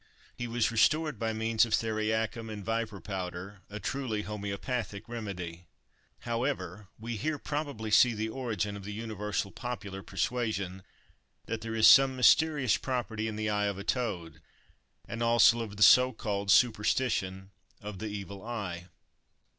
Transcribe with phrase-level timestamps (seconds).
[0.35, 5.67] He was restored by means of theriacum and viper powder—a truly homeopathic remedy!
[6.21, 10.81] However, we here probably see the origin of the universal popular persuasion,
[11.45, 14.41] that there is some mysterious property in the eye of a toad;
[15.07, 18.87] and also of the so called, superstition of the evil eye.